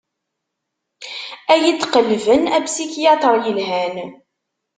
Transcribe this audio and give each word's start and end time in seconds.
Ad 1.53 1.61
iyi-d-qelben 1.65 2.43
apsikyaṭr 2.57 3.35
yelhan. 3.45 3.95